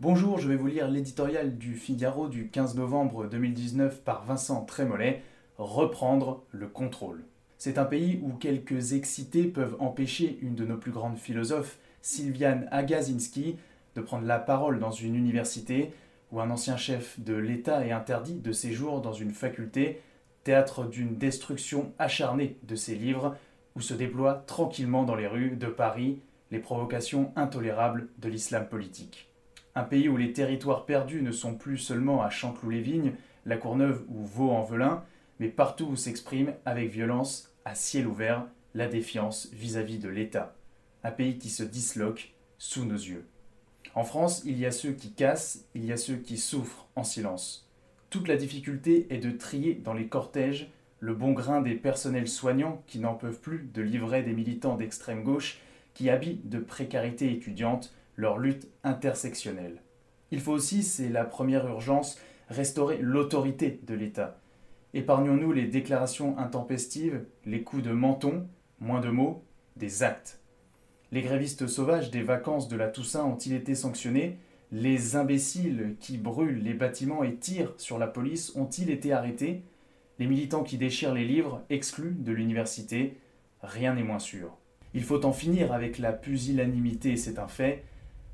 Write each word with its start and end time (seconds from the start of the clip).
Bonjour, 0.00 0.38
je 0.38 0.46
vais 0.46 0.54
vous 0.54 0.68
lire 0.68 0.86
l'éditorial 0.86 1.58
du 1.58 1.74
Figaro 1.74 2.28
du 2.28 2.50
15 2.50 2.76
novembre 2.76 3.26
2019 3.26 4.02
par 4.02 4.24
Vincent 4.24 4.64
Trémollet, 4.64 5.24
Reprendre 5.56 6.44
le 6.52 6.68
contrôle. 6.68 7.24
C'est 7.56 7.78
un 7.78 7.84
pays 7.84 8.20
où 8.22 8.32
quelques 8.34 8.92
excités 8.92 9.42
peuvent 9.42 9.74
empêcher 9.80 10.38
une 10.40 10.54
de 10.54 10.64
nos 10.64 10.76
plus 10.76 10.92
grandes 10.92 11.18
philosophes, 11.18 11.78
Sylviane 12.00 12.68
Agazinski, 12.70 13.56
de 13.96 14.00
prendre 14.00 14.24
la 14.24 14.38
parole 14.38 14.78
dans 14.78 14.92
une 14.92 15.16
université, 15.16 15.90
où 16.30 16.40
un 16.40 16.50
ancien 16.50 16.76
chef 16.76 17.18
de 17.18 17.34
l'État 17.34 17.84
est 17.84 17.90
interdit 17.90 18.38
de 18.38 18.52
séjour 18.52 19.00
dans 19.00 19.14
une 19.14 19.32
faculté, 19.32 20.00
théâtre 20.44 20.84
d'une 20.84 21.16
destruction 21.16 21.92
acharnée 21.98 22.56
de 22.62 22.76
ses 22.76 22.94
livres, 22.94 23.36
où 23.74 23.80
se 23.80 23.94
déploient 23.94 24.44
tranquillement 24.46 25.02
dans 25.02 25.16
les 25.16 25.26
rues 25.26 25.56
de 25.56 25.66
Paris 25.66 26.20
les 26.52 26.60
provocations 26.60 27.32
intolérables 27.34 28.06
de 28.18 28.28
l'islam 28.28 28.68
politique 28.68 29.27
un 29.78 29.84
pays 29.84 30.08
où 30.08 30.16
les 30.16 30.32
territoires 30.32 30.86
perdus 30.86 31.22
ne 31.22 31.30
sont 31.30 31.54
plus 31.54 31.78
seulement 31.78 32.20
à 32.20 32.30
Chanteloup-les-Vignes, 32.30 33.12
La 33.46 33.56
Courneuve 33.56 34.02
ou 34.08 34.24
Vaux-en-Velin, 34.24 35.04
mais 35.38 35.46
partout 35.46 35.84
où 35.84 35.94
s'exprime 35.94 36.54
avec 36.66 36.90
violence, 36.90 37.54
à 37.64 37.76
ciel 37.76 38.08
ouvert, 38.08 38.44
la 38.74 38.88
défiance 38.88 39.48
vis-à-vis 39.52 40.00
de 40.00 40.08
l'État. 40.08 40.56
Un 41.04 41.12
pays 41.12 41.38
qui 41.38 41.48
se 41.48 41.62
disloque 41.62 42.34
sous 42.58 42.86
nos 42.86 42.96
yeux. 42.96 43.24
En 43.94 44.02
France, 44.02 44.42
il 44.44 44.58
y 44.58 44.66
a 44.66 44.72
ceux 44.72 44.90
qui 44.90 45.12
cassent, 45.12 45.64
il 45.76 45.84
y 45.84 45.92
a 45.92 45.96
ceux 45.96 46.16
qui 46.16 46.38
souffrent 46.38 46.88
en 46.96 47.04
silence. 47.04 47.70
Toute 48.10 48.26
la 48.26 48.36
difficulté 48.36 49.06
est 49.10 49.18
de 49.18 49.30
trier 49.30 49.74
dans 49.74 49.94
les 49.94 50.08
cortèges 50.08 50.72
le 50.98 51.14
bon 51.14 51.30
grain 51.30 51.62
des 51.62 51.76
personnels 51.76 52.26
soignants 52.26 52.82
qui 52.88 52.98
n'en 52.98 53.14
peuvent 53.14 53.40
plus 53.40 53.70
de 53.72 53.82
livrer 53.82 54.24
des 54.24 54.32
militants 54.32 54.74
d'extrême 54.74 55.22
gauche 55.22 55.60
qui 55.94 56.10
habillent 56.10 56.40
de 56.42 56.58
précarité 56.58 57.32
étudiante 57.32 57.92
leur 58.18 58.36
lutte 58.36 58.68
intersectionnelle. 58.82 59.80
Il 60.32 60.40
faut 60.40 60.52
aussi, 60.52 60.82
c'est 60.82 61.08
la 61.08 61.24
première 61.24 61.66
urgence, 61.68 62.18
restaurer 62.48 62.98
l'autorité 63.00 63.80
de 63.86 63.94
l'État. 63.94 64.40
Épargnons-nous 64.92 65.52
les 65.52 65.66
déclarations 65.66 66.36
intempestives, 66.36 67.24
les 67.46 67.62
coups 67.62 67.84
de 67.84 67.92
menton, 67.92 68.46
moins 68.80 69.00
de 69.00 69.08
mots, 69.08 69.44
des 69.76 70.02
actes. 70.02 70.40
Les 71.12 71.22
grévistes 71.22 71.68
sauvages 71.68 72.10
des 72.10 72.22
vacances 72.22 72.68
de 72.68 72.76
la 72.76 72.88
Toussaint 72.88 73.24
ont-ils 73.24 73.54
été 73.54 73.74
sanctionnés? 73.74 74.36
Les 74.72 75.14
imbéciles 75.14 75.94
qui 76.00 76.18
brûlent 76.18 76.62
les 76.62 76.74
bâtiments 76.74 77.22
et 77.22 77.36
tirent 77.36 77.72
sur 77.78 77.98
la 77.98 78.08
police 78.08 78.54
ont-ils 78.56 78.90
été 78.90 79.12
arrêtés? 79.12 79.62
Les 80.18 80.26
militants 80.26 80.64
qui 80.64 80.76
déchirent 80.76 81.14
les 81.14 81.24
livres, 81.24 81.62
exclus 81.70 82.16
de 82.18 82.32
l'université? 82.32 83.16
Rien 83.62 83.94
n'est 83.94 84.02
moins 84.02 84.18
sûr. 84.18 84.56
Il 84.92 85.04
faut 85.04 85.24
en 85.24 85.32
finir 85.32 85.72
avec 85.72 85.98
la 85.98 86.12
pusillanimité, 86.12 87.16
c'est 87.16 87.38
un 87.38 87.46
fait, 87.46 87.84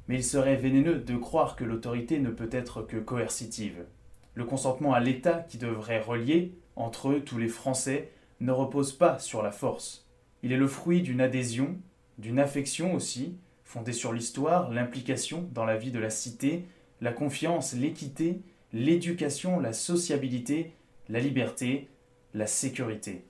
mais 0.09 0.17
il 0.17 0.25
serait 0.25 0.57
vénéneux 0.57 0.99
de 0.99 1.17
croire 1.17 1.57
que 1.57 1.65
l'autorité 1.65 2.19
ne 2.19 2.31
peut 2.31 2.51
être 2.53 2.83
que 2.83 2.97
coercitive. 2.97 3.85
Le 4.35 4.45
consentement 4.45 4.93
à 4.93 5.01
l'État 5.01 5.45
qui 5.49 5.59
devrait 5.59 6.01
relier, 6.01 6.55
entre 6.77 7.11
eux, 7.11 7.21
tous 7.21 7.39
les 7.39 7.49
Français, 7.49 8.11
ne 8.41 8.53
repose 8.53 8.93
pas 8.93 9.19
sur 9.19 9.43
la 9.43 9.53
force. 9.53 10.09
Il 10.43 10.53
est 10.53 10.59
le 10.59 10.67
fruit 10.69 11.03
d'une 11.03 11.21
adhésion, 11.21 11.77
d'une 12.19 12.39
affection 12.39 12.95
aussi, 12.95 13.37
fondée 13.65 13.93
sur 13.93 14.13
l'histoire, 14.13 14.71
l'implication 14.71 15.49
dans 15.53 15.65
la 15.65 15.77
vie 15.77 15.91
de 15.91 15.99
la 15.99 16.11
cité, 16.11 16.67
la 17.01 17.13
confiance, 17.13 17.75
l'équité, 17.75 18.41
l'éducation, 18.73 19.61
la 19.61 19.73
sociabilité, 19.73 20.73
la 21.09 21.21
liberté, 21.21 21.89
la 22.35 22.47
sécurité. 22.47 23.25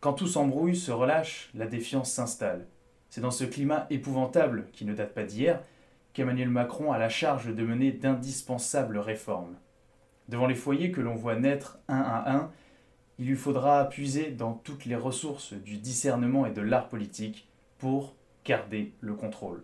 Quand 0.00 0.14
tout 0.14 0.26
s'embrouille, 0.26 0.76
se 0.76 0.90
relâche, 0.90 1.50
la 1.54 1.66
défiance 1.66 2.10
s'installe. 2.10 2.66
C'est 3.08 3.20
dans 3.20 3.30
ce 3.30 3.44
climat 3.44 3.86
épouvantable, 3.90 4.66
qui 4.72 4.84
ne 4.84 4.94
date 4.94 5.14
pas 5.14 5.24
d'hier, 5.24 5.62
qu'Emmanuel 6.12 6.48
Macron 6.48 6.92
a 6.92 6.98
la 6.98 7.08
charge 7.08 7.54
de 7.54 7.64
mener 7.64 7.92
d'indispensables 7.92 8.98
réformes. 8.98 9.56
Devant 10.28 10.46
les 10.46 10.54
foyers 10.54 10.92
que 10.92 11.00
l'on 11.00 11.14
voit 11.14 11.36
naître 11.36 11.78
un 11.88 12.00
à 12.00 12.32
un, 12.32 12.50
il 13.18 13.26
lui 13.26 13.36
faudra 13.36 13.88
puiser 13.88 14.30
dans 14.30 14.52
toutes 14.52 14.84
les 14.84 14.96
ressources 14.96 15.52
du 15.52 15.78
discernement 15.78 16.46
et 16.46 16.52
de 16.52 16.62
l'art 16.62 16.88
politique 16.88 17.48
pour 17.78 18.14
garder 18.44 18.92
le 19.00 19.14
contrôle. 19.14 19.62